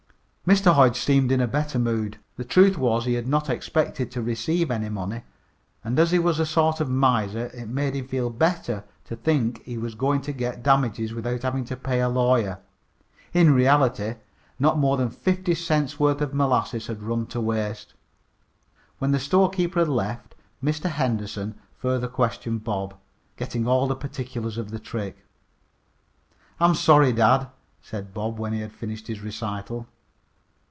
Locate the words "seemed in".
0.99-1.45